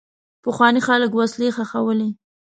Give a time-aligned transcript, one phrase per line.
[0.43, 2.09] پخواني خلک وسلې ښخولې.